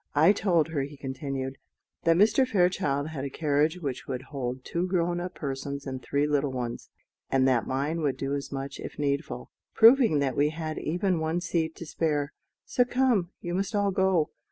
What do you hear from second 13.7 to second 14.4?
all go.